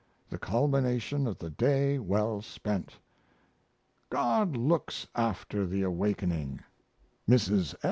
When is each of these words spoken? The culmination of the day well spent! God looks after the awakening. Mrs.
The 0.31 0.39
culmination 0.39 1.27
of 1.27 1.37
the 1.37 1.51
day 1.51 1.99
well 1.99 2.41
spent! 2.41 2.97
God 4.09 4.57
looks 4.57 5.05
after 5.13 5.63
the 5.67 5.83
awakening. 5.83 6.61
Mrs. 7.29 7.75